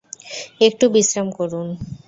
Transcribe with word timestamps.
একটু 0.61 0.85
বিশ্রাম 0.93 1.27
করুন। 1.31 1.67